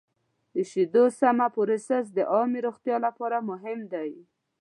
د 0.53 0.55
شیدو 0.69 1.03
سمه 1.19 1.47
پروسس 1.55 2.05
د 2.13 2.19
عامې 2.33 2.59
روغتیا 2.67 2.97
لپاره 3.05 3.37
مهم 3.49 3.79
دی. 3.93 4.11